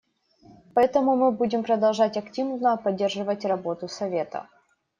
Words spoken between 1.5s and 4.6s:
продолжать активно поддерживать работу Совета.